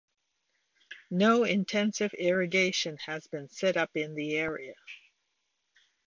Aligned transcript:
No 1.11 1.43
intensive 1.43 2.11
irrigation 2.15 2.97
has 3.05 3.27
been 3.27 3.49
set 3.49 3.77
up 3.77 3.91
in 3.95 4.15
the 4.15 4.35
area. 4.35 4.73